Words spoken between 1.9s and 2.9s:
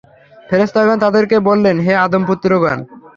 আদম-পুত্রগণ!